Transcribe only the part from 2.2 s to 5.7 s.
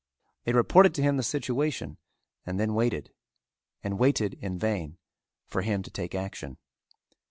and then waited, and waited in vain, for